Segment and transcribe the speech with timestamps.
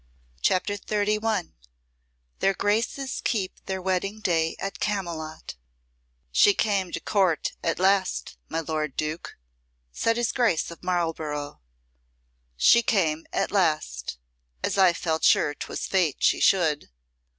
[0.41, 1.51] CHAPTER XXXI
[2.39, 5.53] Their Graces Keep their Wedding Day at Camylott
[6.31, 9.37] "She came to Court at last, my Lord Duke,"
[9.91, 11.61] said his Grace of Marlborough.
[12.57, 14.17] "She came at last
[14.63, 16.89] as I felt sure 'twas Fate she should."